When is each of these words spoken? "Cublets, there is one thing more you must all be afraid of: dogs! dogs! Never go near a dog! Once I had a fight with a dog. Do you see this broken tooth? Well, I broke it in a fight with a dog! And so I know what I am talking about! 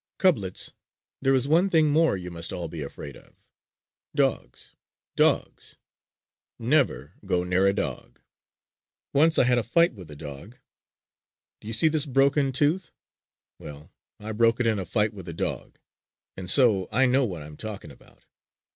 "Cublets, 0.17 0.73
there 1.21 1.35
is 1.35 1.47
one 1.47 1.69
thing 1.69 1.91
more 1.91 2.17
you 2.17 2.31
must 2.31 2.51
all 2.51 2.67
be 2.67 2.81
afraid 2.81 3.15
of: 3.15 3.45
dogs! 4.15 4.73
dogs! 5.15 5.77
Never 6.57 7.13
go 7.23 7.43
near 7.43 7.67
a 7.67 7.73
dog! 7.75 8.19
Once 9.13 9.37
I 9.37 9.43
had 9.43 9.59
a 9.59 9.63
fight 9.63 9.93
with 9.93 10.09
a 10.09 10.15
dog. 10.15 10.57
Do 11.59 11.67
you 11.67 11.73
see 11.73 11.87
this 11.87 12.07
broken 12.07 12.51
tooth? 12.51 12.91
Well, 13.59 13.91
I 14.19 14.31
broke 14.31 14.59
it 14.59 14.65
in 14.65 14.79
a 14.79 14.85
fight 14.87 15.13
with 15.13 15.27
a 15.29 15.33
dog! 15.33 15.77
And 16.35 16.49
so 16.49 16.89
I 16.91 17.05
know 17.05 17.23
what 17.23 17.43
I 17.43 17.45
am 17.45 17.55
talking 17.55 17.91
about! 17.91 18.25